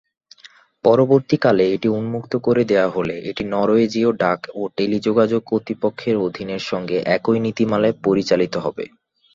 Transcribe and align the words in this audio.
পরবর্তীকালে 0.85 1.65
এটি 1.75 1.87
উন্মুক্ত 1.97 2.33
করে 2.45 2.63
দেওয়া 2.71 2.89
হলে 2.89 3.15
এটি 3.29 3.43
নরওয়েজীয় 3.53 4.09
ডাক 4.21 4.39
ও 4.53 4.71
টেলিযোগাযোগ 4.77 5.41
কর্তৃপক্ষের 5.51 6.15
অধীন 6.25 6.49
-এর 6.51 6.63
সঙ্গে 6.71 6.97
একই 7.15 7.37
নীতিমালায় 7.45 7.95
পরিচালিত 8.05 8.53
হবে। 8.65 8.85